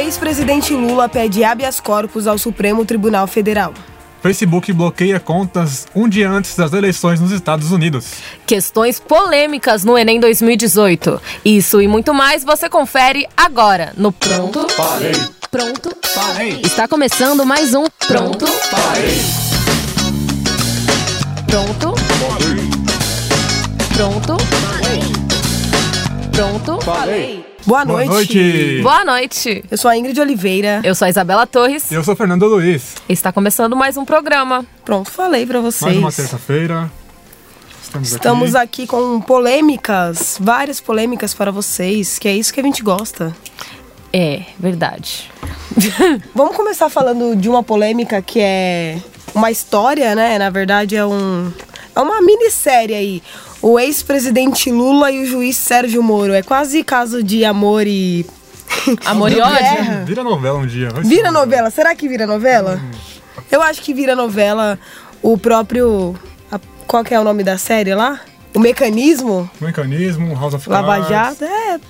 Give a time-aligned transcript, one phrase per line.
[0.00, 3.74] Ex-presidente Lula pede habeas corpus ao Supremo Tribunal Federal.
[4.22, 8.14] Facebook bloqueia contas um dia antes das eleições nos Estados Unidos.
[8.46, 11.20] Questões polêmicas no Enem 2018.
[11.44, 15.12] Isso e muito mais você confere agora no Pronto Parei.
[15.50, 16.62] Pronto Parei.
[16.64, 19.20] Está começando mais um Pronto Parei.
[21.46, 21.94] Pronto
[23.92, 24.36] Pronto
[26.32, 27.34] Pronto Parei.
[27.34, 28.08] Boa Boa noite.
[28.08, 28.80] noite.
[28.82, 29.64] Boa noite.
[29.70, 30.80] Eu sou a Ingrid Oliveira.
[30.82, 31.92] Eu sou a Isabela Torres.
[31.92, 32.96] Eu sou Fernando Luiz.
[33.08, 34.64] Está começando mais um programa.
[34.84, 35.82] Pronto, falei pra vocês.
[35.82, 36.90] Mais uma terça-feira.
[37.82, 38.82] Estamos, Estamos aqui.
[38.82, 43.34] aqui com polêmicas, várias polêmicas para vocês, que é isso que a gente gosta.
[44.12, 45.30] É, verdade.
[46.34, 48.98] Vamos começar falando de uma polêmica que é
[49.34, 50.38] uma história, né?
[50.38, 51.52] Na verdade, é um
[51.94, 53.22] é uma minissérie aí.
[53.62, 56.32] O ex-presidente Lula e o juiz Sérgio Moro.
[56.32, 58.24] É quase caso de amor e.
[59.04, 59.50] Amor e Guerra.
[59.94, 60.06] ódio?
[60.06, 60.88] Vira novela um dia.
[61.04, 61.70] Vira novela?
[61.70, 62.80] Será que vira novela?
[63.50, 64.78] Eu acho que vira novela
[65.22, 66.14] o próprio.
[66.50, 68.20] a- qual que é o nome da série lá?
[68.54, 69.48] O Mecanismo?
[69.60, 71.08] Mecanismo, House of Lava Cards.
[71.08, 71.44] Jato?
[71.44, 71.80] É.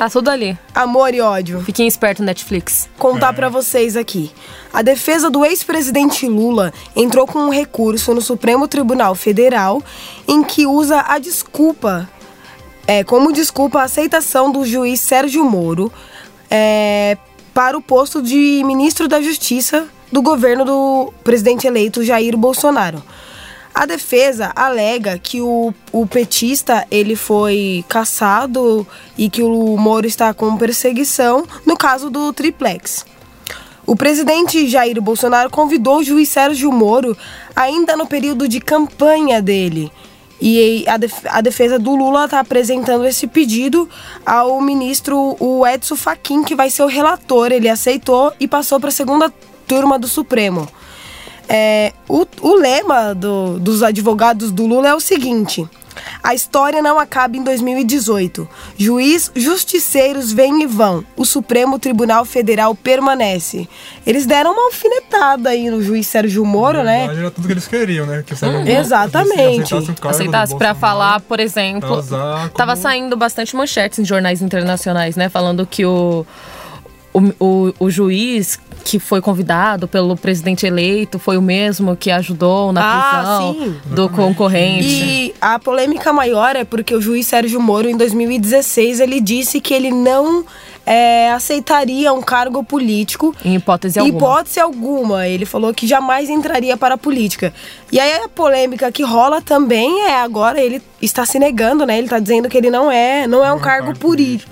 [0.00, 0.58] Tá tudo ali.
[0.74, 1.60] Amor e ódio.
[1.60, 2.88] Fiquem esperto Netflix.
[2.98, 4.30] contar pra vocês aqui.
[4.72, 9.82] A defesa do ex-presidente Lula entrou com um recurso no Supremo Tribunal Federal
[10.26, 12.08] em que usa a desculpa,
[12.86, 15.92] é, como desculpa a aceitação do juiz Sérgio Moro
[16.50, 17.18] é,
[17.52, 23.02] para o posto de ministro da Justiça do governo do presidente eleito Jair Bolsonaro.
[23.80, 28.86] A defesa alega que o, o petista ele foi caçado
[29.16, 33.06] e que o Moro está com perseguição no caso do triplex.
[33.86, 37.16] O presidente Jair Bolsonaro convidou o juiz Sérgio Moro
[37.56, 39.90] ainda no período de campanha dele.
[40.38, 43.88] E a, def- a defesa do Lula está apresentando esse pedido
[44.26, 47.50] ao ministro o Edson Fachin, que vai ser o relator.
[47.50, 49.32] Ele aceitou e passou para a segunda
[49.66, 50.68] turma do Supremo.
[51.52, 55.66] É, o, o lema do- dos advogados do Lula é o seguinte:
[56.22, 58.48] a história não acaba em 2018.
[58.78, 61.04] Juiz, justiceiros vêm e vão.
[61.16, 63.68] O Supremo Tribunal Federal permanece.
[64.06, 67.04] Eles deram uma alfinetada aí no juiz Sérgio Moro, Na né?
[67.18, 68.22] Era tudo que eles queriam, né?
[68.24, 69.74] Que o Sérgio Moro exatamente.
[69.74, 75.66] aceitasse Bolsonaro, falar, por exemplo, como- tava saindo bastante manchetes em jornais internacionais, né, falando
[75.66, 76.24] que o
[77.12, 82.72] o, o, o juiz que foi convidado pelo presidente eleito foi o mesmo que ajudou
[82.72, 83.76] na Ah, prisão sim.
[83.94, 84.86] do concorrente.
[84.88, 89.72] E a polêmica maior é porque o juiz Sérgio Moro, em 2016, ele disse que
[89.74, 90.44] ele não
[90.90, 94.16] é, aceitaria um cargo político Em hipótese alguma.
[94.16, 95.28] Hipótese alguma.
[95.28, 97.54] Ele falou que jamais entraria para a política.
[97.92, 101.96] E aí a polêmica que rola também é agora ele está se negando, né?
[101.96, 103.92] Ele está dizendo que ele não é, não é um é cargo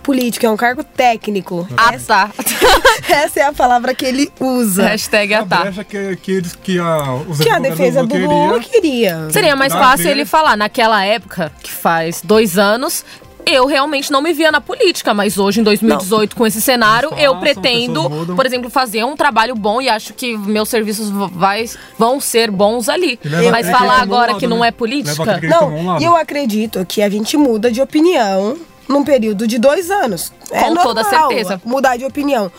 [0.01, 1.67] político, é um cargo técnico.
[1.77, 2.31] Ah, tá.
[3.09, 4.91] Essa é a palavra que ele usa.
[4.91, 5.63] Hashtag A ah, tá.
[5.63, 9.29] brecha que, que, eles, que a, os Que a defesa do Lula queria.
[9.31, 13.05] Seria mais fácil ele falar, naquela época, que faz dois anos,
[13.51, 17.25] eu realmente não me via na política, mas hoje, em 2018, com esse cenário, Eles
[17.25, 21.69] eu passam, pretendo, por exemplo, fazer um trabalho bom e acho que meus serviços vai-
[21.99, 23.19] vão ser bons ali.
[23.25, 24.69] Leva Mas falar agora lado, que não né?
[24.69, 25.41] é política.
[25.43, 28.57] Não, e eu acredito que a gente muda de opinião
[28.89, 30.33] num período de dois anos.
[30.51, 31.61] É Com toda certeza.
[31.65, 32.51] Mudar de opinião.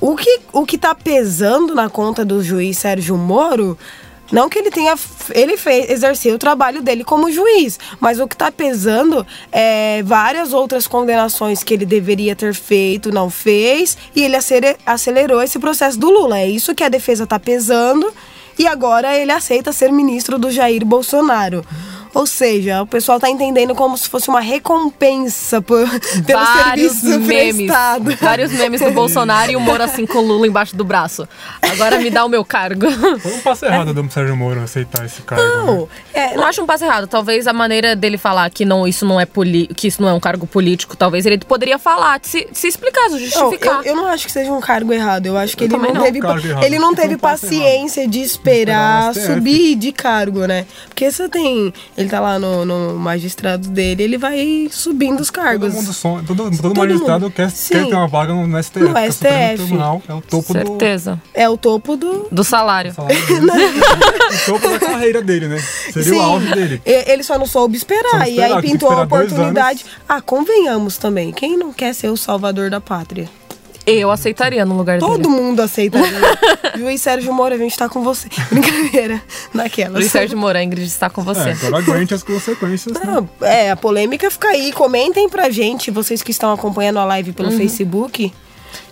[0.00, 3.78] O que, o que tá pesando na conta do juiz Sérgio Moro,
[4.32, 4.94] não que ele tenha.
[5.30, 10.52] Ele fez, exerceu o trabalho dele como juiz, mas o que tá pesando é várias
[10.52, 15.98] outras condenações que ele deveria ter feito, não fez, e ele acele- acelerou esse processo
[15.98, 16.38] do Lula.
[16.38, 18.12] É isso que a defesa tá pesando,
[18.58, 21.64] e agora ele aceita ser ministro do Jair Bolsonaro.
[22.16, 25.86] Ou seja, o pessoal tá entendendo como se fosse uma recompensa por,
[26.26, 27.56] pelo Vários serviço memes.
[27.56, 28.16] prestado.
[28.20, 31.28] Vários memes do Bolsonaro e o Moro assim com o Lula embaixo do braço.
[31.60, 32.90] Agora me dá o meu cargo.
[33.20, 35.44] Foi um passo errado do Sérgio Moro aceitar esse cargo.
[35.44, 35.50] né?
[35.66, 37.06] Não, é, Eu não acho um passo errado.
[37.06, 40.14] Talvez a maneira dele falar que não, isso não é poli que isso não é
[40.14, 43.80] um cargo político, talvez ele poderia falar, se, se explicar, se Não, justificar.
[43.84, 45.26] eu, eu não acho que seja um cargo errado.
[45.26, 46.02] Eu acho que Eu ele não, não.
[46.02, 46.64] teve, errado.
[46.64, 49.26] ele não teve um paciência de esperar Esperar o STF.
[49.34, 50.64] subir de cargo, né?
[50.88, 51.74] Porque você tem.
[51.96, 55.68] Ele tá lá no, no magistrado dele, ele vai subindo os cargos.
[55.72, 57.32] Todo mundo sonha, todo, todo, Todo magistrado mundo.
[57.34, 57.74] quer, Sim.
[57.74, 58.78] quer ter uma vaga no STF.
[58.80, 59.56] No STF.
[59.56, 61.22] Tribunal, é o topo do Certeza.
[61.34, 62.26] É o topo do.
[62.30, 62.92] Do salário.
[62.94, 63.50] salário dele.
[64.48, 65.58] o topo da carreira dele, né?
[65.92, 66.82] Seria o auge dele.
[66.84, 68.18] E- Ele só não soube esperar.
[68.20, 69.84] Não e esperar, aí tem que pintou a oportunidade.
[70.08, 71.32] Ah, convenhamos também.
[71.32, 73.28] Quem não quer ser o salvador da pátria?
[73.86, 75.28] Eu aceitaria no lugar Todo dele.
[75.28, 76.10] mundo aceitaria.
[76.76, 78.28] Juiz Sérgio Moro, a gente tá com você.
[78.50, 79.22] Brincadeira.
[79.54, 79.98] Naquela.
[79.98, 81.50] Luiz Sérgio Moura, Ingrid está com você.
[81.50, 82.92] É, agora aguente as consequências.
[82.94, 83.00] Né?
[83.06, 84.72] Não, é, a polêmica fica aí.
[84.72, 87.56] Comentem pra gente, vocês que estão acompanhando a live pelo Uhum.
[87.56, 88.32] Facebook.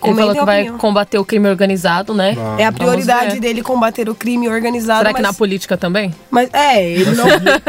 [0.03, 0.77] Ele falou que vai opinião.
[0.79, 2.33] combater o crime organizado, né?
[2.33, 2.61] Vai.
[2.61, 4.99] É a prioridade dele combater o crime organizado.
[4.99, 6.13] Será que mas, na política também?
[6.31, 7.25] mas é, ele não.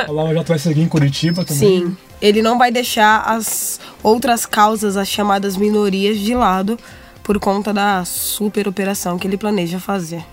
[0.07, 1.81] A Lava Jato vai seguir em Curitiba também.
[1.81, 1.97] Sim.
[2.23, 6.79] Ele não vai deixar as outras causas, as chamadas minorias, de lado
[7.27, 10.25] por conta da super operação que ele planeja fazer.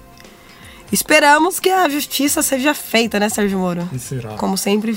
[0.91, 3.89] Esperamos que a justiça seja feita, né, Sérgio Moro?
[3.91, 4.35] E será?
[4.35, 4.95] Como sempre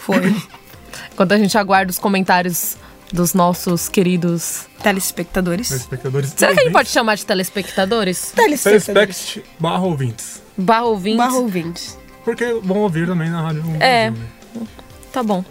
[0.00, 0.32] foi.
[1.12, 2.76] Enquanto a gente aguarda os comentários
[3.12, 4.66] dos nossos queridos.
[4.80, 5.70] Telespectadores.
[5.70, 6.34] Telespectadores.
[6.36, 8.30] Será que a gente pode chamar de telespectadores?
[8.30, 8.84] Telespectadores.
[8.84, 10.40] Telespect barra ouvintes.
[10.56, 11.18] Barra ouvintes?
[11.18, 11.98] Barra ouvintes.
[12.24, 13.64] Porque vão ouvir também na rádio.
[13.80, 14.12] É.
[15.12, 15.44] Tá bom.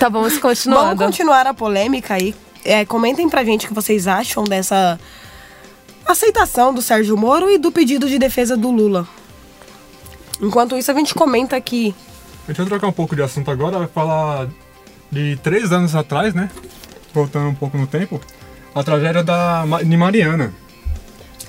[0.00, 0.96] Tá bom, vamos continuando.
[0.96, 2.34] Vamos continuar a polêmica aí.
[2.64, 4.98] É, comentem pra gente o que vocês acham dessa
[6.06, 9.06] aceitação do Sérgio Moro e do pedido de defesa do Lula.
[10.40, 11.94] Enquanto isso, a gente comenta aqui.
[12.44, 14.48] A gente vai trocar um pouco de assunto agora, vai falar
[15.10, 16.50] de três anos atrás, né?
[17.14, 18.20] Voltando um pouco no tempo,
[18.74, 20.52] a tragédia da, de Mariana.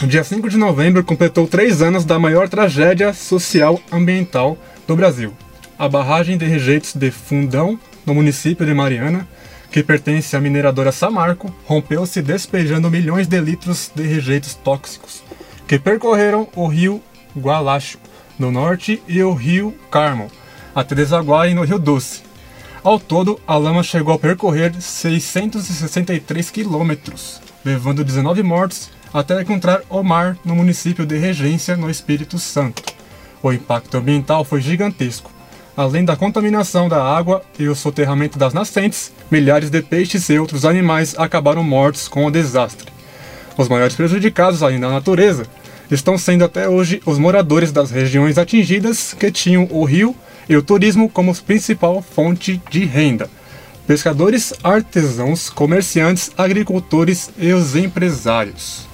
[0.02, 5.34] No dia 5 de novembro completou três anos da maior tragédia social ambiental do Brasil.
[5.80, 9.28] A barragem de rejeitos de Fundão, no município de Mariana,
[9.74, 15.24] que pertence à mineradora Samarco, rompeu-se despejando milhões de litros de rejeitos tóxicos,
[15.68, 17.02] que percorreram o rio
[17.36, 17.98] Gualacho,
[18.38, 20.30] no norte, e o rio Carmo,
[20.76, 22.22] até desaguarem no Rio Doce.
[22.84, 30.04] Ao todo, a lama chegou a percorrer 663 quilômetros, levando 19 mortos até encontrar o
[30.04, 32.84] mar no município de Regência, no Espírito Santo.
[33.42, 35.33] O impacto ambiental foi gigantesco.
[35.76, 40.66] Além da contaminação da água e o soterramento das nascentes, milhares de peixes e outros
[40.66, 42.92] animais acabaram mortos com o desastre.
[43.58, 45.48] Os maiores prejudicados, além da natureza,
[45.90, 50.16] estão sendo até hoje os moradores das regiões atingidas que tinham o rio
[50.48, 53.30] e o turismo como principal fonte de renda.
[53.88, 58.88] Pescadores, artesãos, comerciantes, agricultores e os empresários.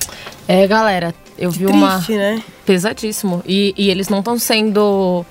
[0.47, 1.97] É, galera, eu vi uma.
[1.97, 2.41] Triste, né?
[2.65, 3.43] Pesadíssimo.
[3.45, 5.23] E, e eles não estão sendo.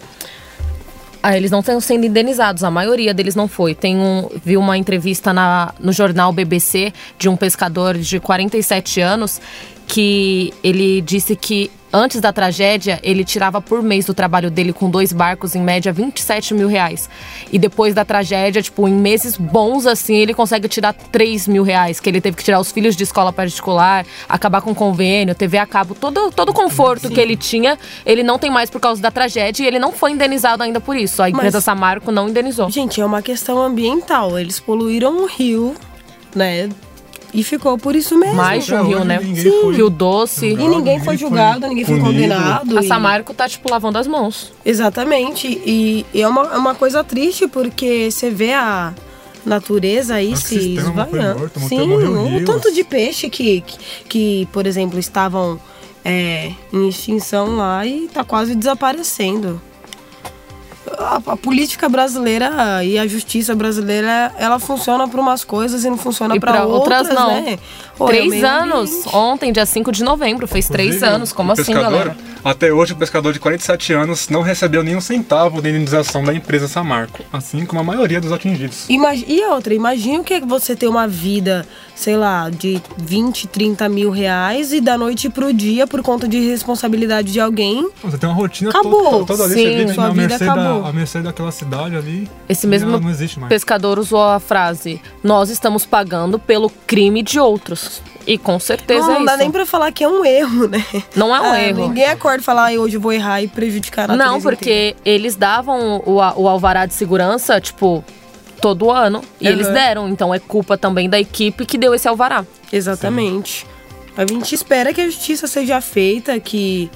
[1.22, 3.74] Ah, eles não estão sendo indenizados, a maioria deles não foi.
[3.74, 9.40] Tem um, vi uma entrevista na, no jornal BBC de um pescador de 47 anos
[9.88, 14.90] que ele disse que antes da tragédia ele tirava por mês do trabalho dele com
[14.90, 17.08] dois barcos, em média 27 mil reais.
[17.50, 21.98] E depois da tragédia, tipo, em meses bons assim, ele consegue tirar 3 mil reais,
[21.98, 25.64] que ele teve que tirar os filhos de escola particular, acabar com convênio, TV a
[25.66, 29.10] cabo, todo, todo o conforto que ele tinha, ele não tem mais por causa da
[29.10, 31.22] tragédia e ele não foi indenizado ainda por isso.
[31.22, 32.68] A empresa Mas- Samarco não indenizou.
[32.70, 34.38] Gente, é uma questão ambiental.
[34.38, 35.74] Eles poluíram o rio,
[36.34, 36.68] né?
[37.32, 38.36] E ficou por isso mesmo.
[38.36, 39.20] Mais de um rio, né?
[39.20, 40.46] foi Rio Doce.
[40.46, 42.78] E ninguém Ninguém foi foi julgado, ninguém foi condenado.
[42.78, 44.52] A e- Samarco tá, tipo, lavando as mãos.
[44.64, 45.46] Exatamente.
[45.46, 48.94] E, e é, uma, é uma coisa triste porque você vê a
[49.44, 51.40] natureza aí O se esvaiando.
[51.40, 51.92] morto, Sim,
[52.36, 53.78] o tanto de peixe que, que,
[54.08, 55.60] que, por exemplo, estavam
[56.04, 59.60] é, em extinção lá e tá quase desaparecendo.
[60.98, 65.98] A, a política brasileira e a justiça brasileira, ela funciona para umas coisas e não
[65.98, 67.28] funciona para outras, outras, não.
[67.42, 67.58] né?
[68.06, 68.90] Três anos.
[68.90, 69.16] ambiente.
[69.16, 71.32] Ontem, dia 5 de novembro, fez três anos.
[71.32, 72.16] Como assim, pescador, galera?
[72.44, 76.68] Até hoje, o pescador de 47 anos não recebeu nenhum centavo de indenização da empresa
[76.68, 78.88] Samarco, assim como a maioria dos atingidos.
[78.88, 81.66] Imag- E outra, imagina o que é você ter uma vida,
[81.98, 86.38] sei lá, de 20, 30 mil reais e da noite pro dia, por conta de
[86.48, 87.90] responsabilidade de alguém.
[88.04, 89.10] Você tem uma rotina Acabou.
[89.10, 90.82] toda, toda ali, Sim, você vive sua na vida mercê, acabou.
[90.82, 92.30] da, a mercê daquela cidade ali.
[92.48, 93.48] Esse mesmo ela não existe mais.
[93.48, 98.00] pescador usou a frase: Nós estamos pagando pelo crime de outros.
[98.24, 99.26] E com certeza não, é não isso.
[99.26, 100.84] dá nem pra falar que é um erro, né?
[101.16, 101.88] Não é um Ah, erro.
[101.88, 105.34] Ninguém acorda e fala, "Ai, hoje eu vou errar e prejudicar a Não, porque eles
[105.34, 108.04] davam o, o alvará de segurança, tipo,
[108.60, 109.22] todo ano.
[109.40, 109.52] E Uhum.
[109.52, 110.08] eles deram.
[110.08, 112.44] Então é culpa também da equipe que deu esse alvará.
[112.72, 113.66] Exatamente.
[114.16, 116.90] A gente espera que a justiça seja feita, que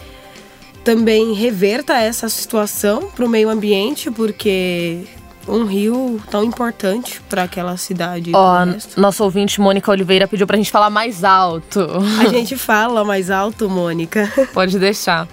[0.84, 5.02] também reverta essa situação pro meio ambiente, porque
[5.46, 8.32] um rio tão importante para aquela cidade.
[8.34, 9.00] Ó, resto.
[9.00, 11.80] nosso ouvinte Mônica Oliveira pediu pra gente falar mais alto.
[12.20, 14.32] A gente fala mais alto, Mônica.
[14.52, 15.28] Pode deixar.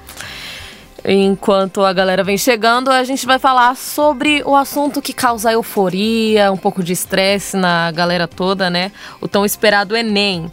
[1.12, 6.51] Enquanto a galera vem chegando, a gente vai falar sobre o assunto que causa euforia,
[6.51, 8.92] um pouco de estresse na galera toda, né?
[9.20, 10.51] O tão esperado Enem.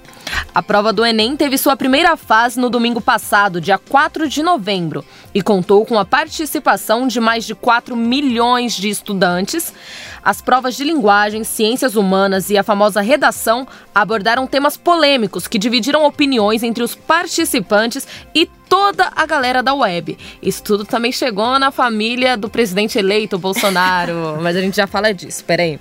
[0.54, 5.04] A prova do Enem teve sua primeira fase no domingo passado, dia 4 de novembro,
[5.34, 9.74] e contou com a participação de mais de 4 milhões de estudantes.
[10.24, 16.06] As provas de linguagem, ciências humanas e a famosa redação abordaram temas polêmicos que dividiram
[16.06, 20.16] opiniões entre os participantes e toda a galera da web.
[20.42, 25.12] Isso tudo também chegou na família do presidente eleito, Bolsonaro, mas a gente já fala
[25.12, 25.78] disso, peraí.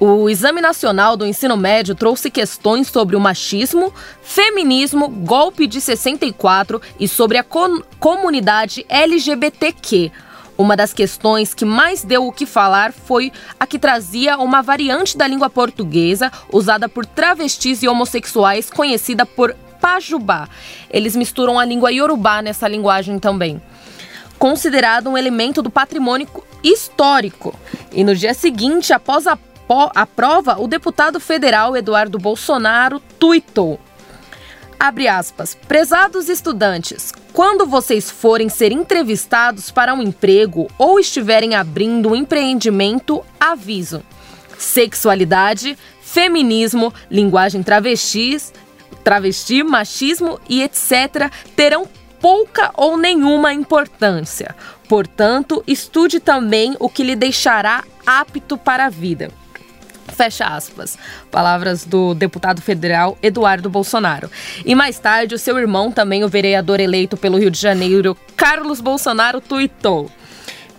[0.00, 6.80] O Exame Nacional do Ensino Médio trouxe questões sobre o machismo, feminismo, golpe de 64
[7.00, 10.12] e sobre a co comunidade LGBTQ.
[10.56, 15.16] Uma das questões que mais deu o que falar foi a que trazia uma variante
[15.16, 20.48] da língua portuguesa usada por travestis e homossexuais, conhecida por pajubá.
[20.90, 23.60] Eles misturam a língua iorubá nessa linguagem também.
[24.38, 26.28] Considerado um elemento do patrimônio
[26.62, 27.58] histórico.
[27.92, 29.38] E no dia seguinte, após a,
[29.94, 33.80] a prova, o deputado federal Eduardo Bolsonaro tuitou.
[34.78, 35.56] Abre aspas.
[35.66, 43.24] Prezados estudantes, quando vocês forem ser entrevistados para um emprego ou estiverem abrindo um empreendimento,
[43.40, 44.02] aviso.
[44.56, 48.52] Sexualidade, feminismo, linguagem travestis,
[49.04, 51.30] travesti, machismo e etc.
[51.56, 51.88] terão
[52.20, 54.54] pouca ou nenhuma importância.
[54.88, 59.30] Portanto, estude também o que lhe deixará apto para a vida.
[60.14, 60.98] Fecha aspas.
[61.30, 64.30] Palavras do deputado federal Eduardo Bolsonaro.
[64.64, 68.80] E mais tarde, o seu irmão, também o vereador eleito pelo Rio de Janeiro, Carlos
[68.80, 70.10] Bolsonaro, tuitou: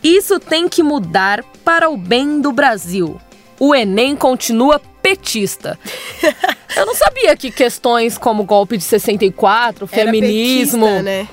[0.04, 3.20] Isso tem que mudar para o bem do Brasil.
[3.60, 5.78] O Enem continua petista.
[6.76, 10.86] Eu não sabia que questões como golpe de 64, feminismo.
[10.86, 11.28] Petista, né?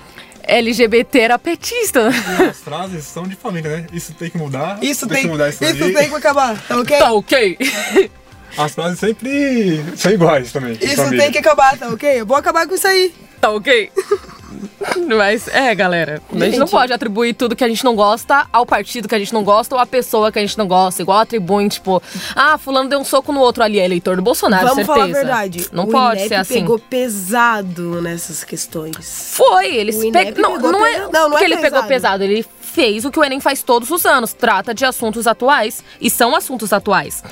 [0.47, 2.09] LGBT era petista.
[2.39, 3.87] E as frases são de família, né?
[3.93, 4.79] Isso tem que mudar.
[4.81, 5.93] Isso tem, que mudar isso, isso aí.
[5.93, 6.99] tem que acabar, tá ok?
[6.99, 7.59] Tá ok.
[8.57, 10.79] As frases sempre são iguais também.
[10.81, 12.21] Isso tem que acabar, tá ok?
[12.21, 13.13] Eu vou acabar com isso aí.
[13.39, 13.91] Tá ok?
[15.17, 16.21] Mas é, galera.
[16.33, 19.19] A gente não pode atribuir tudo que a gente não gosta ao partido que a
[19.19, 21.01] gente não gosta ou à pessoa que a gente não gosta.
[21.03, 22.03] Igual atribuem, tipo,
[22.35, 24.95] ah, fulano deu um soco no outro ali, é eleitor do Bolsonaro, Vamos certeza.
[24.99, 25.69] falar a verdade.
[25.73, 26.55] Não o pode INEP ser assim.
[26.55, 29.33] pegou pesado nessas questões.
[29.35, 30.41] Foi, eles INEP pe...
[30.41, 31.13] não, pegou não é pesado.
[31.13, 32.23] Não, não é que ele pegou pesado.
[32.25, 36.11] ele fez o que o Enem faz todos os anos, trata de assuntos atuais e
[36.11, 37.23] são assuntos atuais.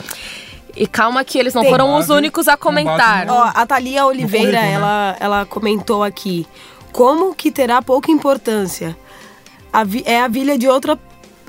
[0.76, 3.26] E calma que eles não Tem foram os base- únicos a comentar.
[3.26, 4.72] no- Ó, a Thalia Oliveira, né?
[4.72, 6.46] ela, ela comentou aqui.
[6.94, 8.96] Como que terá pouca importância?
[9.72, 10.96] A é a vida de outra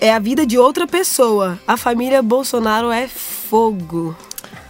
[0.02, 1.60] é a vida de outra pessoa.
[1.68, 4.16] A família Bolsonaro é fogo.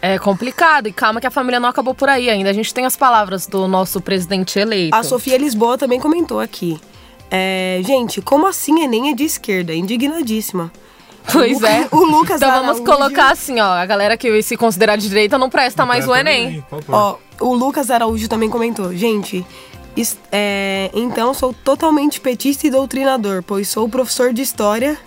[0.01, 2.49] É complicado e calma que a família não acabou por aí ainda.
[2.49, 4.93] A gente tem as palavras do nosso presidente eleito.
[4.95, 6.77] A Sofia Lisboa também comentou aqui.
[7.31, 9.73] É, gente, como assim Enem é de esquerda?
[9.73, 10.69] Indignadíssima.
[11.31, 11.87] Pois O- é.
[11.89, 13.65] o Lucas Então vamos Araújo- colocar assim, ó.
[13.71, 16.61] A galera que se considerar de direita não presta mais o Presta Enem.
[16.69, 17.17] por favor.
[17.39, 18.93] Ó, o Lucas Araújo também comentou.
[18.95, 19.43] Gente,
[20.31, 24.97] é, então sou totalmente petista e doutrinador, pois sou professor de história.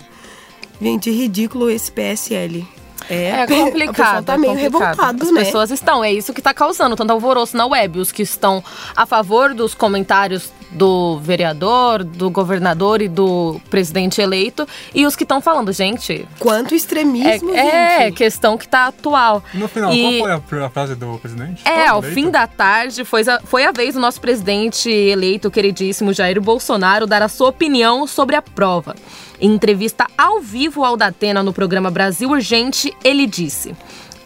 [0.81, 2.78] Gente, ridículo esse PSL.
[3.09, 4.25] É o pessoal complicado.
[4.25, 4.81] tá é meio complicado.
[4.81, 5.43] revoltado, As né?
[5.43, 6.03] pessoas estão.
[6.03, 7.99] É isso que tá causando tanto alvoroço na web.
[7.99, 8.63] Os que estão
[8.95, 14.67] a favor dos comentários do vereador, do governador e do presidente eleito.
[14.93, 16.27] E os que estão falando, gente.
[16.37, 18.15] Quanto É, extremismo, é gente.
[18.17, 19.43] questão que tá atual.
[19.53, 21.63] No final, E- qual foi a, a frase do presidente?
[21.67, 22.13] É, ao eleito?
[22.13, 27.07] fim da tarde foi a, foi a vez do nosso presidente eleito, queridíssimo Jair Bolsonaro,
[27.07, 28.95] dar a sua opinião sobre a prova.
[29.41, 33.73] Em entrevista ao vivo ao Datena no programa Brasil Urgente, ele disse: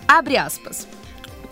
[0.08, 0.88] abre aspas.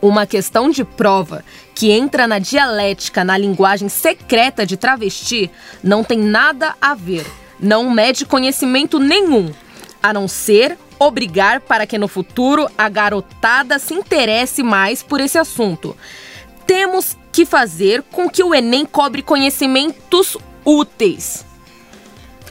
[0.01, 5.51] Uma questão de prova que entra na dialética, na linguagem secreta de travesti,
[5.83, 7.23] não tem nada a ver.
[7.59, 9.51] Não mede conhecimento nenhum,
[10.01, 15.37] a não ser obrigar para que no futuro a garotada se interesse mais por esse
[15.37, 15.95] assunto.
[16.65, 21.45] Temos que fazer com que o Enem cobre conhecimentos úteis.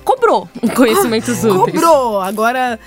[0.04, 1.74] Cobrou conhecimentos úteis.
[1.80, 2.20] Cobrou.
[2.20, 2.78] Agora,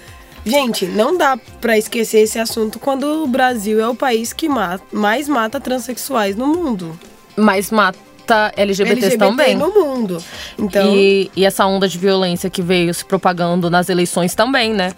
[0.46, 4.79] gente, não dá pra esquecer esse assunto quando o Brasil é o país que ma-
[4.91, 6.98] mais mata transexuais no mundo.
[7.36, 9.55] Mas mata LGBTs também.
[9.55, 10.24] no mundo.
[10.58, 14.93] Então, E, e essa onda de violência que veio se propagando nas eleições também, né?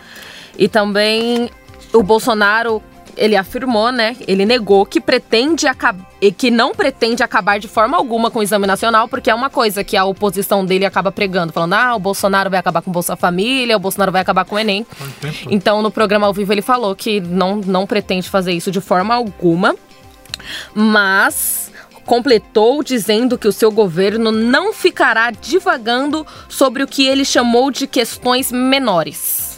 [0.58, 1.50] E também
[1.94, 2.82] o Bolsonaro,
[3.18, 4.16] ele afirmou, né?
[4.28, 5.66] Ele negou que pretende
[6.22, 9.50] e que não pretende acabar de forma alguma com o exame nacional, porque é uma
[9.50, 12.94] coisa que a oposição dele acaba pregando, falando: ah, o Bolsonaro vai acabar com o
[12.94, 14.86] Bolsa Família, o Bolsonaro vai acabar com o Enem.
[15.50, 19.14] Então, no programa ao vivo, ele falou que não, não pretende fazer isso de forma
[19.14, 19.76] alguma,
[20.74, 21.72] mas
[22.06, 27.88] completou dizendo que o seu governo não ficará divagando sobre o que ele chamou de
[27.88, 29.55] questões menores.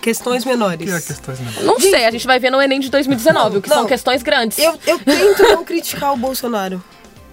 [0.00, 0.88] Questões O menores.
[0.88, 1.52] que é questões né?
[1.62, 3.88] Não sei, a gente vai ver no Enem de 2019, o que Não, são não.
[3.88, 4.58] questões grandes.
[4.58, 6.82] Eu, eu tento não criticar o Bolsonaro.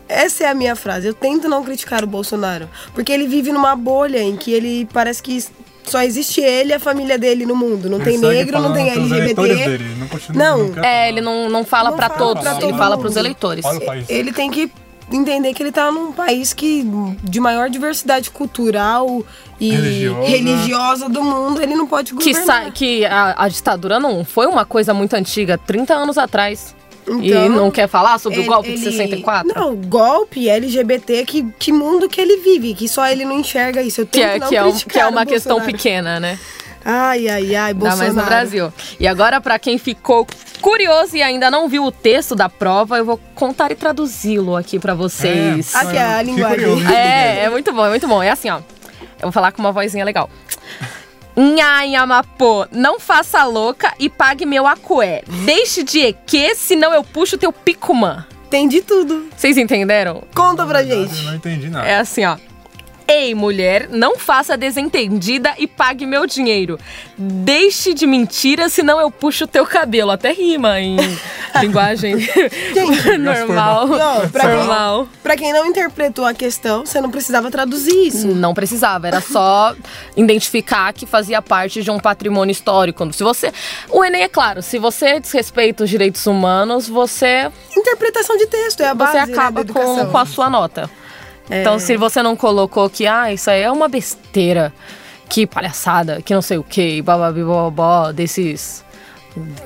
[0.07, 1.07] Essa é a minha frase.
[1.07, 2.69] Eu tento não criticar o Bolsonaro.
[2.93, 5.41] Porque ele vive numa bolha em que ele parece que
[5.83, 7.89] só existe ele e a família dele no mundo.
[7.89, 9.55] Não tem Ele negro, não tem LGBT.
[9.69, 10.67] dele, não continua- Não.
[10.67, 13.01] não É, ele não, não fala Não pra fala todos, pra ele todo fala mundo.
[13.03, 13.63] pros eleitores.
[13.65, 14.05] Olha o país.
[14.09, 14.69] Ele tem que
[15.15, 16.85] entender que ele tá num país que
[17.23, 19.23] de maior diversidade cultural
[19.59, 20.27] e Religiosa.
[20.27, 22.65] religiosa do mundo, ele não pode Que, governar.
[22.65, 26.75] sa- que a, a ditadura não foi uma coisa muito antiga, 30 anos atrás.
[27.07, 29.51] e Então, não quer falar sobre o Ele- golpe de ele- 64?
[29.59, 34.01] Não, golpe, LGBT, que, que mundo que ele vive, que só ele não enxerga isso.
[34.01, 36.37] Eu Que tenho é, não que, é um- que é o uma questão pequena, né?
[36.83, 37.97] Ai, ai, ai, Ainda Bolsonaro.
[37.99, 38.73] mais no Brasil.
[38.99, 40.25] E agora, pra quem ficou
[40.61, 44.79] curioso e ainda não viu o texto da prova, eu vou contar e traduzi-lo aqui
[44.79, 45.73] pra vocês.
[45.75, 46.87] Aqui é a linguagem.
[46.93, 48.21] É, é muito bom, é muito bom.
[48.23, 48.57] É assim, ó.
[48.57, 50.29] Eu vou falar com uma vozinha legal.
[51.35, 55.23] Nhanhamapô, não faça louca e pague meu acué.
[55.45, 58.25] Deixe de eque, senão eu puxo teu picumã.
[58.67, 59.29] De tudo.
[59.37, 60.23] Vocês entenderam?
[60.35, 61.23] Conta pra Eu gente.
[61.23, 61.87] não entendi nada.
[61.87, 62.35] É assim, ó.
[63.07, 66.79] Ei, mulher, não faça desentendida e pague meu dinheiro.
[67.17, 70.11] Deixe de mentira, senão eu puxo teu cabelo.
[70.11, 70.95] Até rima em
[71.61, 72.15] linguagem
[73.19, 73.87] normal.
[73.87, 75.07] Não, pra quem- normal.
[75.21, 78.27] Pra quem não interpretou a questão, você não precisava traduzir isso.
[78.27, 79.75] Não precisava, era só
[80.15, 83.11] identificar que fazia parte de um patrimônio histórico.
[83.13, 83.51] Se você.
[83.89, 88.87] O Enem é claro, se você desrespeita os direitos humanos, você, Interpretação de texto é
[88.87, 90.89] a base você né, acaba da com, com a sua nota.
[91.51, 94.73] Então, se você não colocou que, ah, isso aí é uma besteira,
[95.29, 98.83] que palhaçada, que não sei o que, bababibobó, desses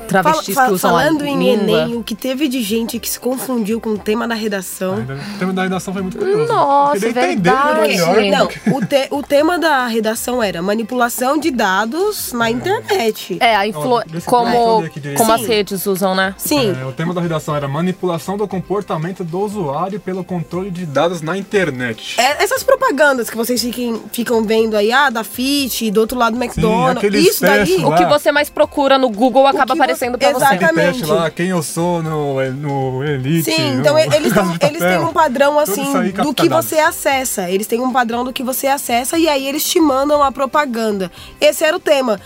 [0.08, 1.80] travestis Fala- que usam a falando em língua.
[1.84, 5.06] Enem, o que teve de gente que se confundiu com o tema da redação.
[5.36, 6.52] O tema da redação foi muito curioso.
[6.52, 7.80] Nossa, Eu queria entender verdade.
[7.90, 8.48] melhor.
[8.66, 13.38] Não, o, te- o tema da redação era manipulação de dados na internet.
[13.40, 14.02] É, a influ...
[14.26, 14.84] Como,
[15.18, 15.48] como as Sim.
[15.48, 16.34] redes usam, né?
[16.38, 20.86] Sim, É, o tema da redação era manipulação do comportamento do usuário pelo controle de
[20.86, 22.20] dados na internet.
[22.20, 26.38] é- essas propagandas que vocês fiquem, ficam vendo aí, ah, da Fit, do outro lado
[26.38, 27.60] do McDonald's, aqueles isso daí.
[27.60, 27.98] testes O lá.
[27.98, 30.38] que você mais procura no Google acaba aparecendo pra você.
[30.38, 30.66] Exatamente.
[30.66, 33.52] Aquele teste lá, quem eu sou no, no Elite.
[33.52, 37.50] Sim, no então eles, tão- eles têm um padrão assim do que você acessa.
[37.50, 41.12] Eles têm um padrão do que você acessa e aí eles te mandam a propaganda.
[41.40, 42.20] Esse era o tema.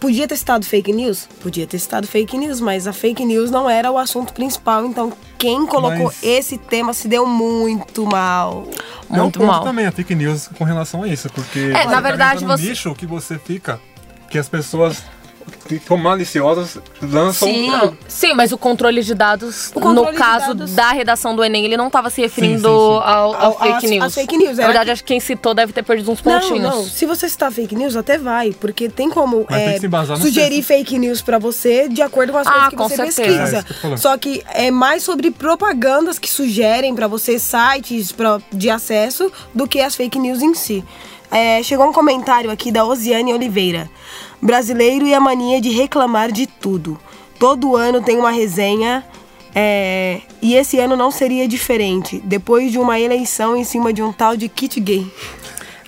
[0.00, 1.28] Podia ter citado fake news?
[1.42, 4.86] Podia ter citado fake news, mas a fake news não era o assunto principal.
[4.86, 8.68] Então, quem colocou Mas- esse tema se deu muito mal.
[9.10, 9.64] É um Muito ponto mal.
[9.64, 12.68] também a fake news com relação a isso, porque É, na você verdade, num você-
[12.68, 13.80] nicho que você fica,
[14.30, 15.02] que as pessoas
[15.48, 17.70] que ficam maliciosas lançam Sim.
[17.70, 21.44] Não, sim, mas o controle de dados, controle no de caso dados- da redação do
[21.44, 23.02] Enem, ele não estava se referindo sim, sim.
[23.04, 24.04] Ao, ao Ao- fake às- news.
[24.04, 26.22] às fake news, Na era verdade, que- acho que quem citou deve ter perdido uns
[26.22, 26.62] Não, pontinhos.
[26.62, 26.84] não.
[26.84, 28.52] Se você citar fake news, até vai.
[28.52, 32.38] Porque tem como tem é, que no sugerir fake news pra você de acordo com
[32.38, 33.58] as Ah, coisas que com você certeza.
[33.58, 33.66] É, pesquisa.
[33.70, 33.96] isso que.
[33.98, 39.66] Só que é mais sobre propagandas que sugerem pra você sites pra, de acesso do
[39.66, 40.84] que as fake news em si.
[41.30, 43.90] É, chegou um comentário aqui da Osiane Oliveira.
[44.40, 46.98] Brasileiro e a mania de reclamar de tudo.
[47.38, 49.04] Todo ano tem uma resenha
[49.54, 52.20] é, e esse ano não seria diferente.
[52.24, 55.06] Depois de uma eleição em cima de um tal de kit gay.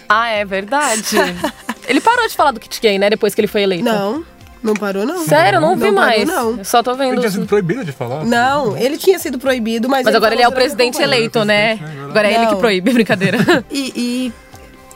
[0.08, 1.16] Ah, é verdade.
[1.86, 3.08] ele parou de falar do kit gay, né?
[3.10, 3.84] Depois que ele foi eleito.
[3.84, 4.24] Não,
[4.62, 5.24] não parou não.
[5.24, 6.26] Sério, eu não, vi parou, mais.
[6.26, 6.58] Não.
[6.58, 7.14] Eu Só tô Ele vendo.
[7.18, 8.24] tinha os- sido proibido de falar.
[8.24, 10.04] Não, ele tinha sido proibido, mas.
[10.04, 11.76] Mas agora ele é o falou durante a presidente eleito, né?
[11.76, 12.04] presidente, né?
[12.10, 12.58] Agora é ele que Não.
[12.58, 13.38] proíbe, brincadeira.
[13.70, 14.32] E, e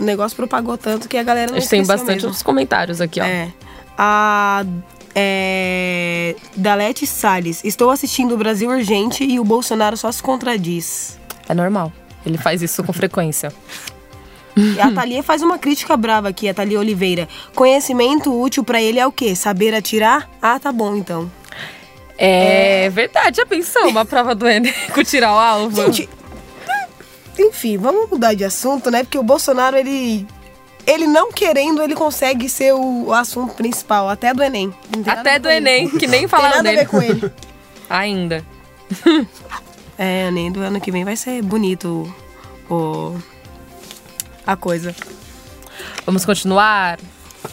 [0.01, 2.29] o negócio propagou tanto que a galera não A gente tem bastante mesmo.
[2.29, 3.25] outros comentários aqui, ó.
[3.25, 3.53] É.
[3.97, 4.65] A.
[5.15, 7.65] É, Dalete Salles.
[7.65, 11.19] Estou assistindo o Brasil Urgente e o Bolsonaro só se contradiz.
[11.49, 11.93] É normal.
[12.27, 13.53] Ele faz isso com frequência.
[14.57, 17.29] E a Thalia faz uma crítica brava aqui, a Thalia Oliveira.
[17.55, 19.35] Conhecimento útil pra ele é o quê?
[19.35, 20.29] Saber atirar?
[20.41, 21.31] Ah, tá bom então.
[22.17, 23.89] É, verdade, já pensou?
[23.89, 25.85] Uma prova do Enem com tirar o alvo?
[25.93, 26.09] Gente,
[27.39, 29.03] enfim, vamos mudar de assunto, né?
[29.03, 30.27] Porque o Bolsonaro, ele.
[30.87, 34.73] Ele não querendo, ele consegue ser o, o assunto principal, até do Enem.
[35.07, 35.57] Até do com ele.
[35.71, 36.77] Enem, que nem Tem falaram nada a dele.
[36.85, 37.33] ver com ele.
[37.89, 38.45] Ainda.
[39.97, 42.13] É, Enem do ano que vem vai ser bonito
[42.69, 43.17] o.
[44.45, 44.93] A coisa.
[46.05, 46.99] Vamos continuar?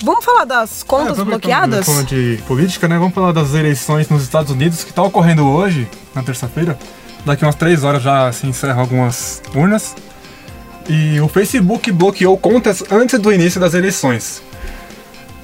[0.03, 1.79] Vamos falar das É, contas aproveitando bloqueadas?
[1.85, 2.97] que falando de política, né?
[2.97, 6.79] Vamos falar das eleições nos Estados Unidos que tá ocorrendo hoje, na terça-feira.
[7.25, 9.95] Daqui umas três horas já se encerram algumas urnas.
[10.89, 14.41] E o Facebook bloqueou contas antes do início das eleições.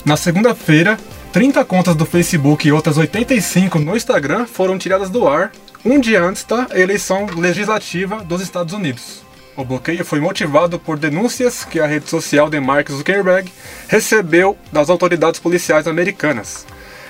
[0.03, 0.97] Na segunda-feira,
[1.31, 5.51] 30 contas do Facebook e outras 85 no Instagram foram tiradas do ar
[5.85, 9.21] um dia antes da eleição legislativa dos Estados Unidos.
[9.55, 13.51] O bloqueio foi motivado por denúncias que a rede social de Mark Zuckerberg
[13.87, 16.65] recebeu das autoridades policiais americanas.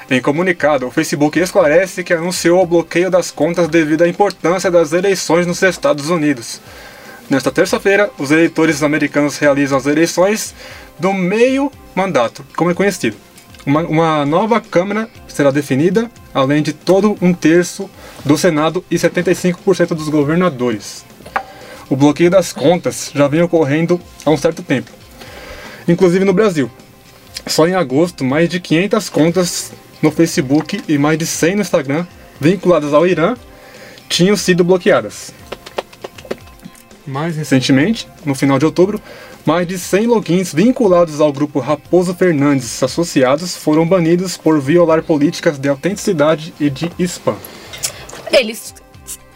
[0.10, 4.94] Em comunicado, o Facebook esclarece que anunciou o bloqueio das contas devido à importância das
[4.94, 6.62] eleições nos Estados Unidos.
[7.30, 10.56] Nesta terça-feira, os eleitores americanos realizam as eleições
[10.98, 13.18] do meio mandato, como é conhecido.
[13.66, 17.90] Uma, uma nova Câmara será definida, além de todo um terço
[18.24, 21.04] do Senado e 75% dos governadores.
[21.90, 24.90] O bloqueio das contas já vem ocorrendo há um certo tempo,
[25.86, 26.72] inclusive no Brasil.
[27.46, 32.06] Só em agosto, mais de 500 contas no Facebook e mais de 100 no Instagram
[32.40, 33.36] vinculadas ao Irã
[34.10, 35.34] tinham sido bloqueadas.
[37.06, 39.02] Mais recentemente, no final de outubro,
[39.46, 45.58] mais de 100 logins vinculados ao grupo Raposo Fernandes Associados foram banidos por violar políticas
[45.58, 47.38] de autenticidade e de spam.
[48.32, 48.76] Eles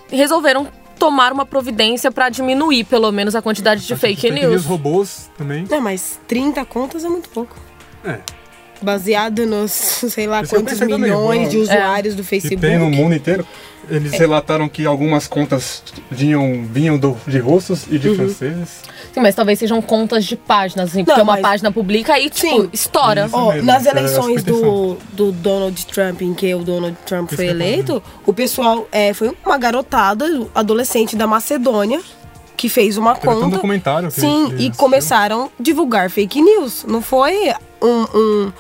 [0.10, 0.68] resolveram
[1.00, 4.52] tomar uma providência para diminuir pelo menos a quantidade de fake, fake news.
[4.52, 4.66] news.
[4.66, 5.66] robôs também.
[5.70, 7.56] Não, mas 30 contas é muito pouco.
[8.04, 8.20] É.
[8.82, 9.72] Baseado nos,
[10.10, 11.64] sei lá, Isso eu quantos milhões de bom.
[11.64, 12.62] usuários do Que Facebook.
[12.62, 13.46] tem no mundo inteiro.
[13.90, 18.16] Eles relataram que algumas contas vinham, vinham do- de russos e de Uhum.
[18.16, 18.70] franceses.
[19.14, 22.30] Sim, mas talvez sejam contas de páginas, assim, porque Não, uma mas- página publica e,
[22.30, 22.70] tipo, Sim.
[22.72, 23.24] estoura.
[23.28, 27.46] Mesmo, nas é eleições do, do Donald Trump, em que o Donald Trump Isso foi
[27.46, 32.00] que eleito, o pessoal é, foi uma garotada, adolescente da Macedônia,
[32.56, 33.56] que fez uma Teve até um conta.
[33.56, 36.86] documentário que Sim, que e começaram a divulgar fake news.
[36.88, 38.02] Não foi um.
[38.14, 38.54] Um,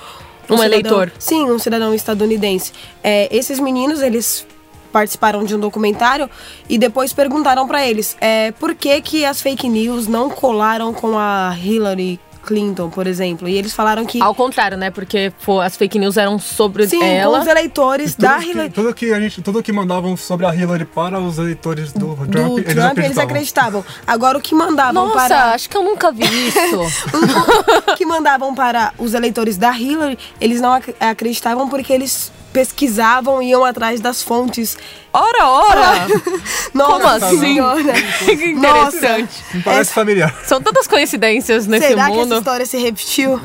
[0.50, 1.12] Um cidadão- eleitor.
[1.18, 2.74] Sim, um cidadão estadunidense.
[3.04, 4.46] É, esses meninos, eles
[4.92, 6.30] participaram de um documentário
[6.68, 11.18] e depois perguntaram pra eles é, por que, que as fake news não colaram com
[11.18, 13.48] a Hillary Clinton, por exemplo.
[13.48, 14.22] E eles falaram que.
[14.22, 14.90] Ao contrário, né?
[14.92, 17.38] Porque pô, as fake news eram sobre Sim, ela.
[17.38, 18.70] com os eleitores Tudo da que, Hillary.
[18.70, 22.28] tudo que a gente, tudo que mandavam sobre a Hillary para os eleitores do Trump,
[22.28, 22.68] Do Trump, eles,
[23.06, 23.24] eles acreditavam.
[23.24, 23.86] acreditavam.
[24.06, 25.52] Agora, o que mandavam Nossa, para.
[25.54, 27.12] acho que eu nunca vi isso.
[27.98, 33.50] que mandavam para os eleitores da Hillary, eles não ac- acreditavam porque eles pesquisavam e
[33.50, 34.78] iam atrás das fontes.
[35.14, 36.08] ora, ora!
[36.74, 37.40] Nossa Como assim?
[37.40, 37.94] senhora.
[38.26, 39.44] que interessante.
[39.54, 40.34] Me parece familiar.
[40.46, 42.38] São tantas coincidências nesse Será que essa mundo.
[42.38, 43.40] história se repetiu?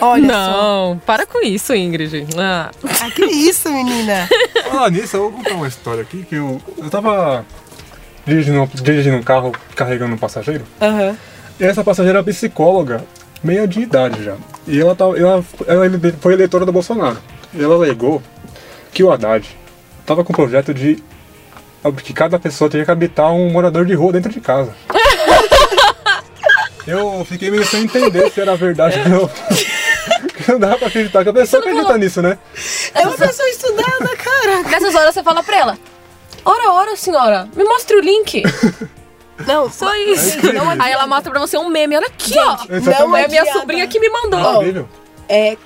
[0.00, 0.32] Olha só.
[0.32, 2.26] Não, para com isso, Ingrid.
[2.38, 2.70] Ah.
[3.00, 4.28] Ah, que isso, menina?
[4.70, 7.44] Falar nisso, eu vou contar uma história aqui que eu, eu tava
[8.26, 10.64] dirigindo, dirigindo um carro carregando um passageiro.
[10.80, 11.16] Aham.
[11.60, 13.04] E essa passageira é psicóloga,
[13.42, 14.36] meia de idade já.
[14.66, 15.84] E ela, tava, ela, ela
[16.20, 17.18] foi eleitora do Bolsonaro.
[17.54, 18.22] E ela alegou
[18.92, 19.48] que o Haddad
[20.06, 21.02] tava com o projeto de
[22.04, 24.72] que cada pessoa teria que habitar um morador de rua dentro de casa.
[26.86, 29.30] Eu fiquei meio sem entender se era verdade ou não.
[30.48, 32.36] Não dá pra acreditar que a pessoa acredita nisso, né?
[32.92, 34.62] É uma pessoa estudada, cara.
[34.64, 35.78] Nessas horas você fala pra ela:
[36.44, 38.42] Ora, ora, senhora, me mostre o link.
[39.46, 40.38] Não, Só isso.
[40.38, 40.62] incrível.
[40.78, 41.96] Aí ela mostra pra você um meme.
[41.96, 42.58] Olha aqui, ó.
[42.68, 44.62] não É a minha sobrinha que me mandou.
[45.28, 45.52] É.
[45.52, 45.56] É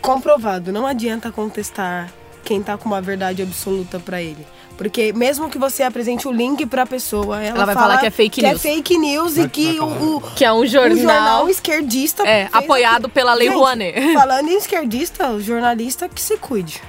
[0.00, 2.12] comprovado, não adianta contestar
[2.44, 4.46] quem tá com uma verdade absoluta pra ele.
[4.76, 8.06] Porque mesmo que você apresente o link pra pessoa, ela, Ela vai fala falar que
[8.06, 8.56] é fake que news.
[8.56, 10.96] é fake news e que o, o, Que é um jornal.
[10.96, 13.10] jornal esquerdista É, apoiado aquilo.
[13.10, 14.12] pela Lei Gente, Rouanet.
[14.14, 16.80] Falando em esquerdista, o jornalista que se cuide.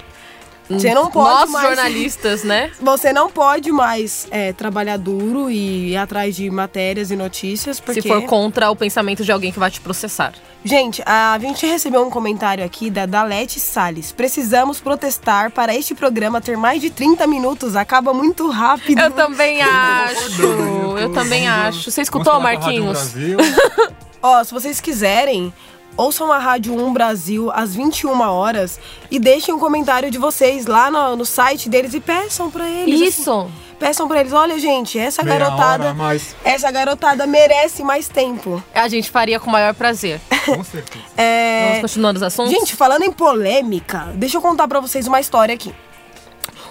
[0.70, 1.68] Você não pode Nós, mais.
[1.68, 2.72] jornalistas, né?
[2.82, 8.02] Você não pode mais é, trabalhar duro e ir atrás de matérias e notícias, porque...
[8.02, 10.34] Se for contra o pensamento de alguém que vai te processar.
[10.66, 14.14] Gente, a gente recebeu um comentário aqui da Dalete Salles.
[14.14, 17.76] Precisamos protestar para este programa ter mais de 30 minutos.
[17.76, 19.02] Acaba muito rápido.
[19.02, 20.42] Eu também acho.
[20.98, 21.92] Eu também acho.
[21.92, 22.94] Você escutou, Marquinhos?
[22.94, 23.38] Brasil.
[24.22, 25.54] Ó, se vocês quiserem,
[25.96, 28.80] ouçam a Rádio 1 Brasil às 21 horas
[29.10, 33.18] e deixem um comentário de vocês lá no, no site deles e peçam pra eles.
[33.18, 33.50] Isso.
[33.80, 35.96] Peçam pra eles, olha, gente, essa Meia garotada.
[36.44, 38.64] Essa garotada merece mais tempo.
[38.74, 40.22] A gente faria com o maior prazer.
[40.46, 41.04] Com certeza.
[41.18, 42.52] É, Vamos continuando os assuntos?
[42.52, 45.74] Gente, falando em polêmica, deixa eu contar pra vocês uma história aqui.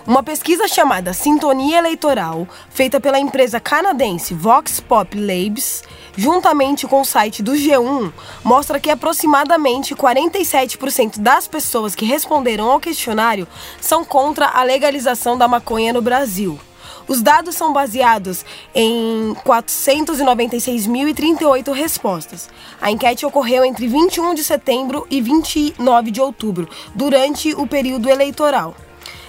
[0.07, 5.85] Uma pesquisa chamada Sintonia Eleitoral, feita pela empresa canadense Vox Pop Labs,
[6.17, 8.13] juntamente com o site do G1,
[8.45, 13.49] mostra que aproximadamente 47% das pessoas que responderam ao questionário
[13.81, 16.59] são contra a legalização da maconha no Brasil.
[17.09, 18.45] Os dados são baseados
[18.75, 22.49] em 496.038 respostas.
[22.81, 28.75] A enquete ocorreu entre 21 de setembro e 29 de outubro, durante o período eleitoral.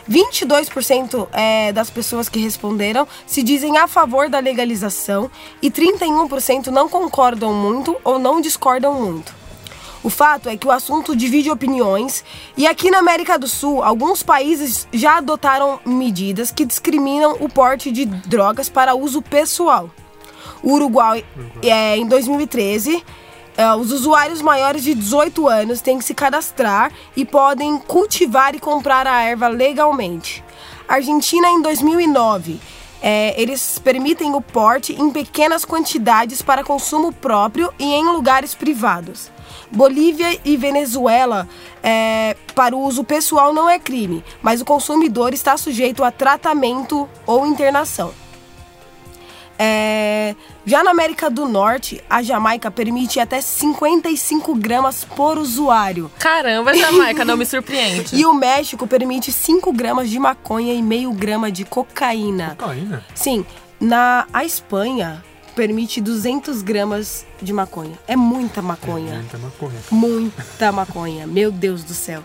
[0.09, 5.29] 22% é, das pessoas que responderam se dizem a favor da legalização
[5.61, 9.33] e 31% não concordam muito ou não discordam muito.
[10.03, 12.25] O fato é que o assunto divide opiniões
[12.57, 17.89] e aqui na América do Sul, alguns países já adotaram medidas que discriminam o porte
[17.89, 19.89] de drogas para uso pessoal.
[20.61, 21.25] O Uruguai,
[21.61, 23.03] é, em 2013,
[23.55, 28.59] é, os usuários maiores de 18 anos têm que se cadastrar e podem cultivar e
[28.59, 30.43] comprar a erva legalmente.
[30.87, 32.59] Argentina, em 2009,
[33.01, 39.29] é, eles permitem o porte em pequenas quantidades para consumo próprio e em lugares privados.
[39.69, 41.47] Bolívia e Venezuela,
[41.81, 47.09] é, para o uso pessoal não é crime, mas o consumidor está sujeito a tratamento
[47.25, 48.13] ou internação.
[49.59, 50.35] É,
[50.65, 56.09] Já na América do Norte, a Jamaica permite até 55 gramas por usuário.
[56.17, 58.13] Caramba, Jamaica, não me surpreende.
[58.23, 62.55] E o México permite 5 gramas de maconha e meio grama de cocaína.
[62.57, 63.03] Cocaína?
[63.13, 63.45] Sim,
[63.79, 65.23] na a Espanha
[65.55, 67.97] permite 200 gramas de maconha.
[68.07, 69.15] É muita maconha.
[69.15, 69.79] Muita maconha.
[69.91, 71.27] Muita maconha.
[71.27, 72.21] Meu Deus do céu.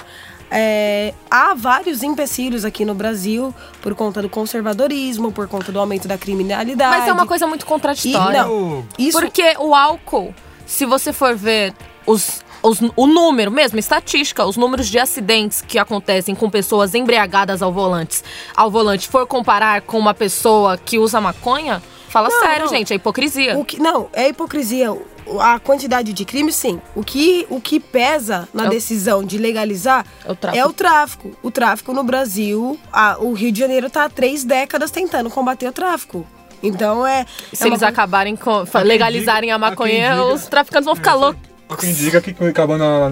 [0.50, 6.08] É, há vários empecilhos aqui no Brasil por conta do conservadorismo, por conta do aumento
[6.08, 6.98] da criminalidade.
[6.98, 8.44] Mas é uma coisa muito E, contraditória.
[8.44, 10.34] não, isso, Porque o álcool,
[10.66, 11.74] se você for ver
[12.10, 17.62] os, os- o número mesmo, estatística, os números de acidentes que acontecem com pessoas embriagadas
[17.62, 18.22] ao volante,
[18.56, 22.68] ao volante, for comparar com uma pessoa que usa maconha, fala Não, sério, não.
[22.72, 23.58] gente, é hipocrisia.
[23.58, 24.96] O que, não, é hipocrisia.
[25.40, 26.80] A quantidade de crimes, sim.
[26.94, 30.64] O que, o que pesa na É o- decisão de legalizar É o tráfico.
[30.64, 31.30] é o tráfico.
[31.42, 35.68] O tráfico no Brasil, a- o Rio de Janeiro está há três décadas tentando combater
[35.68, 36.26] o tráfico.
[36.62, 37.26] Então é.
[37.52, 41.14] Se é uma eles coisa- acabarem com, legalizarem diga- a maconha, os traficantes vão ficar
[41.14, 41.46] loucos.
[41.68, 43.10] Há quem diga que acabando a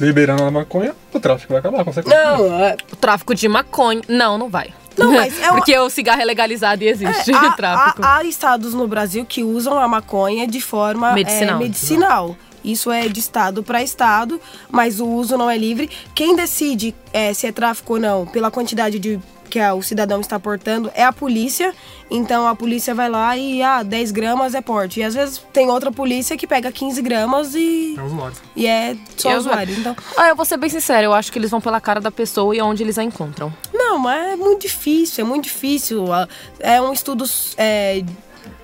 [0.00, 2.26] liberando a maconha, o tráfico vai acabar, consequentemente.
[2.42, 4.00] Não, é, O tráfico de maconha.
[4.08, 4.72] Não, não vai.
[4.96, 8.02] Não, mas é uma- Porque o cigarro é legalizado e existe É, há, o tráfico.
[8.04, 11.58] há- há estados no Brasil que usam a maconha de forma é, Medicinal.
[11.58, 12.36] medicinal.
[12.64, 15.90] Isso é de estado para estado, mas o uso não é livre.
[16.14, 19.20] Quem decide é, se é tráfico ou não, pela quantidade de
[19.54, 21.72] que a- o cidadão está portando, é a polícia.
[22.10, 24.98] Então a polícia vai lá e, ah, 10 gramas é porte.
[24.98, 28.36] E às vezes tem outra polícia que pega 15 gramas e, É usuário.
[28.56, 29.76] e é só E é usuário.
[29.78, 32.10] Então, Ah, eu vou ser bem sincera, eu acho que eles vão pela cara da
[32.10, 33.54] pessoa e onde eles a encontram.
[33.72, 36.12] Não, mas é muito difícil, é muito difícil.
[36.12, 36.26] Ah,
[36.58, 37.24] É um estudo
[37.56, 38.02] é,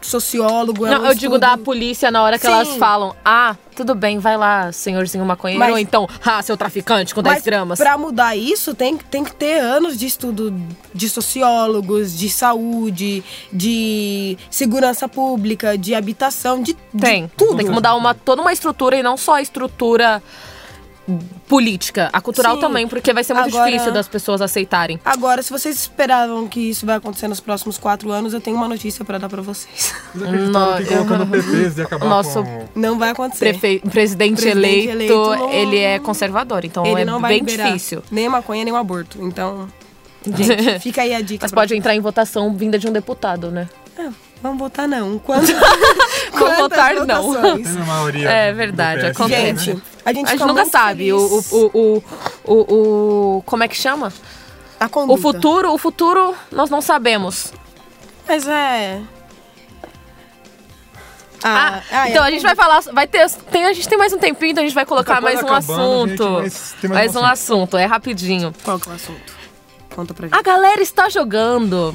[0.07, 0.87] sociólogo.
[0.87, 2.53] é Não, um eu digo estudo- da polícia na hora que Sim.
[2.53, 5.59] elas falam: ah, tudo bem, vai lá, senhorzinho maconheiro.
[5.61, 7.79] Mas- Ou então, ah, seu traficante com 10 Mas gramas.
[7.79, 10.55] Pra mudar isso, tem, tem que ter anos de estudo
[10.95, 17.31] de sociólogos, de saúde, de segurança pública, de habitação, de, de Tem.
[17.37, 17.57] tudo.
[17.57, 20.23] Tem que mudar uma, toda uma estrutura e não só a estrutura
[21.49, 22.61] política, a cultural Sim.
[22.61, 25.01] também, porque vai ser muito Agora- difícil das pessoas aceitarem.
[25.05, 28.69] Agora, se vocês esperavam que isso vai acontecer nos próximos quatro anos, eu tenho uma
[28.69, 29.93] notícia pra dar pra vocês.
[30.15, 32.69] Acreditaram que colocando PPs ia acabar Nosso com...
[32.75, 33.59] Não vai acontecer.
[33.59, 37.45] Prefe- presidente, Presidente eleito, eleito não- ele é conservador, então Ele é não vai bem
[37.45, 38.03] difícil.
[38.11, 39.19] nem a maconha, nem o aborto.
[39.23, 39.69] Então,
[40.25, 41.45] gente, fica aí a dica.
[41.45, 43.69] Mas pode entrar em votação vinda de um deputado, né?
[43.99, 44.09] É,
[44.43, 45.19] vamos votar não.
[45.25, 45.47] Quanto...
[46.33, 47.59] Vamos votar não.
[47.87, 49.65] maioria É verdade, acontece.
[49.65, 51.13] Gente, a gente, A gente nunca sabe.
[51.13, 51.19] O,
[51.51, 52.03] o,
[52.45, 54.13] o, o, Como é que chama?
[54.81, 55.13] a conduta.
[55.13, 57.53] O futuro, o futuro nós não sabemos.
[58.27, 59.03] Mas é.
[61.43, 62.81] Ah, ah, é, então a gente vai falar.
[62.93, 63.31] Vai ter.
[63.51, 65.47] Tem, a gente tem mais um tempinho, então a gente vai colocar Tá mais um
[65.47, 66.43] acabando, gente, assunto.
[66.43, 68.55] mas tem mais mais um um assunto, é rapidinho.
[68.63, 69.41] Qual que é o assunto?
[69.95, 70.39] Conta pra gente.
[70.39, 71.95] A galera está jogando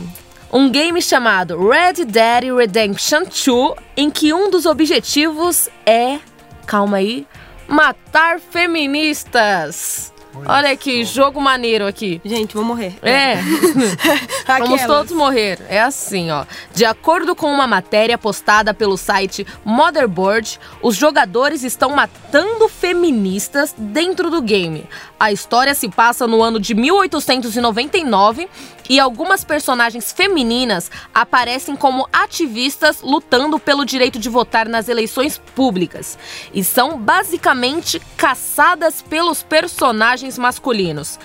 [0.52, 6.20] um game chamado Red Dead Redemption 2, em que um dos objetivos é.
[6.66, 7.28] Calma aí.
[7.68, 10.14] Matar feministas.
[10.46, 12.20] Olha que jogo maneiro aqui.
[12.26, 12.96] Gente, vou morrer.
[13.02, 13.36] É.
[14.46, 14.86] Vamos Aquelas.
[14.86, 15.60] todos morrer.
[15.70, 16.46] É assim, ó.
[16.74, 24.30] De acordo com uma matéria postada pelo site Motherboard, os jogadores estão matando feministas dentro
[24.30, 24.86] do game.
[25.20, 28.50] A história se passa no ano de 1899
[28.90, 36.18] e algumas personagens femininas aparecem como ativistas lutando pelo direito de votar nas eleições públicas
[36.54, 41.18] e são basicamente caçadas pelos personagens masculinos.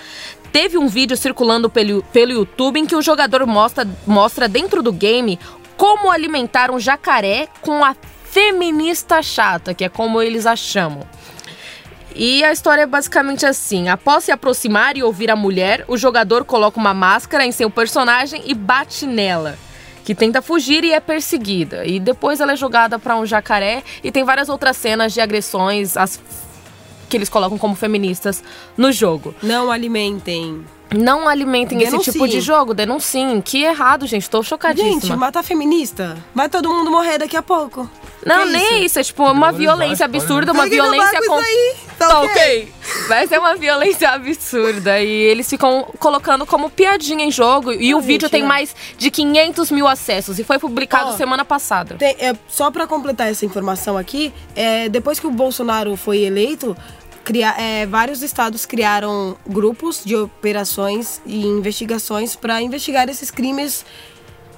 [0.53, 4.91] Teve um vídeo circulando pelo, pelo YouTube em que o jogador mostra, mostra dentro do
[4.91, 5.37] game
[5.75, 11.05] como alimentar um jacaré com a feminista chata, que é como eles a chamam.
[12.15, 16.43] E a história é basicamente assim: após se aproximar e ouvir a mulher, o jogador
[16.45, 19.57] coloca uma máscara em seu personagem e bate nela,
[20.03, 21.85] que tenta fugir e é perseguida.
[21.85, 25.95] E depois ela é jogada para um jacaré e tem várias outras cenas de agressões
[25.97, 26.19] as-
[27.09, 28.41] que eles colocam como feministas
[28.77, 29.35] no jogo.
[29.43, 30.63] Não alimentem.
[30.93, 32.13] Não alimentem esse Denunciem.
[32.13, 33.39] tipo de jogo, denunciem.
[33.41, 34.29] Que errado, gente.
[34.29, 34.91] Tô chocadíssima.
[35.01, 36.17] Gente, matar feminista.
[36.35, 37.89] Vai todo mundo morrer daqui a pouco.
[38.25, 38.73] Não, Que nem isso?
[38.73, 38.99] é isso.
[38.99, 40.59] É tipo uma violência história, absurda, né?
[40.59, 41.39] uma violência com com.
[41.39, 41.75] isso aí.
[42.07, 42.73] Tá Tá ok?
[43.07, 44.99] Vai ser uma violência absurda.
[44.99, 47.71] E eles ficam colocando como piadinha em jogo.
[47.71, 48.47] E o vídeo gente, tem não.
[48.47, 50.37] mais de 500 mil acessos.
[50.39, 51.95] E foi publicado Ó, semana passada.
[51.95, 56.75] Tem- é, só pra completar essa informação aqui, é, depois que o Bolsonaro foi eleito,
[57.23, 63.85] cria- é, vários estados criaram grupos de operações e investigações pra investigar esses crimes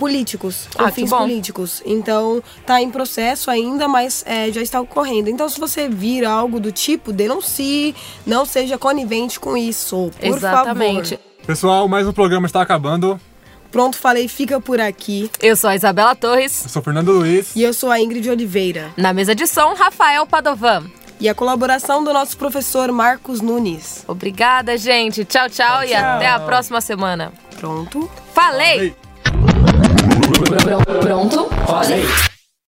[0.03, 1.19] políticos, com Ah, fins bom.
[1.19, 1.81] políticos.
[1.85, 5.29] Então, tá em processo ainda, mas é, já está ocorrendo.
[5.29, 11.15] Então, se você vir algo do tipo, denuncie, não seja conivente com isso, por Exatamente.
[11.15, 11.45] favor.
[11.47, 13.17] Pessoal, mais um programa está acabando.
[13.71, 15.31] Pronto Falei fica por aqui.
[15.41, 16.63] Eu sou a Isabela Torres.
[16.63, 17.55] Eu sou o Fernando Luiz.
[17.55, 18.91] E eu sou a Ingrid Oliveira.
[18.97, 20.83] Na mesa de som, Rafael Padovan.
[21.19, 24.03] E a colaboração do nosso professor Marcos Nunes.
[24.07, 25.23] Obrigada, gente.
[25.23, 27.31] Tchau, tchau, tchau e até a próxima semana.
[27.57, 28.09] Pronto?
[28.33, 28.73] Falei!
[28.91, 29.02] Falei.
[31.01, 31.49] Pronto?
[31.65, 32.32] Falei.